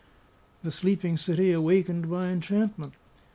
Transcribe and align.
The 0.63 0.71
sleeping 0.71 1.15
city 1.15 1.51
awakened 1.51 2.09
by 2.09 2.29
enchantment. 2.29 2.93